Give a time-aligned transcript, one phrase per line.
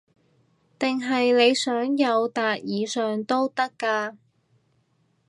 [0.79, 4.17] 定係你想友達以上都得㗎